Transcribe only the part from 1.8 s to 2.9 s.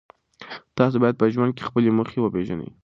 موخې وپېژنئ.